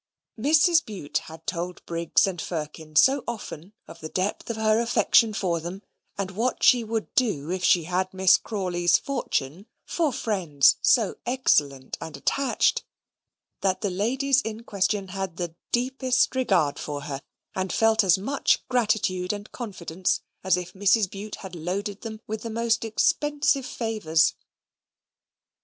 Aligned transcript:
Mrs. 0.39 0.83
Bute 0.83 1.19
had 1.29 1.45
told 1.45 1.85
Briggs 1.85 2.25
and 2.25 2.41
Firkin 2.41 2.95
so 2.95 3.23
often 3.27 3.73
of 3.87 3.99
the 3.99 4.09
depth 4.09 4.49
of 4.49 4.55
her 4.57 4.79
affection 4.81 5.31
for 5.31 5.59
them; 5.59 5.83
and 6.17 6.31
what 6.31 6.63
she 6.63 6.83
would 6.83 7.13
do, 7.13 7.51
if 7.51 7.63
she 7.63 7.83
had 7.83 8.11
Miss 8.11 8.35
Crawley's 8.37 8.97
fortune, 8.97 9.67
for 9.85 10.11
friends 10.11 10.77
so 10.81 11.17
excellent 11.27 11.99
and 12.01 12.17
attached, 12.17 12.83
that 13.59 13.81
the 13.81 13.91
ladies 13.91 14.41
in 14.41 14.63
question 14.63 15.09
had 15.09 15.37
the 15.37 15.53
deepest 15.71 16.33
regard 16.35 16.79
for 16.79 17.01
her; 17.03 17.21
and 17.53 17.71
felt 17.71 18.03
as 18.03 18.17
much 18.17 18.67
gratitude 18.69 19.31
and 19.31 19.51
confidence 19.51 20.21
as 20.43 20.57
if 20.57 20.73
Mrs. 20.73 21.11
Bute 21.11 21.35
had 21.35 21.53
loaded 21.53 22.01
them 22.01 22.21
with 22.25 22.41
the 22.41 22.49
most 22.49 22.83
expensive 22.83 23.67
favours. 23.67 24.33